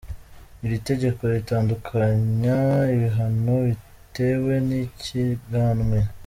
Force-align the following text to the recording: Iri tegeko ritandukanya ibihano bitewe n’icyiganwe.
Iri 0.65 0.77
tegeko 0.87 1.21
ritandukanya 1.33 2.57
ibihano 2.95 3.53
bitewe 3.67 4.53
n’icyiganwe. 4.67 5.99